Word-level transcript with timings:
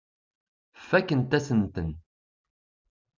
Fakkent-asen-ten. 0.87 1.89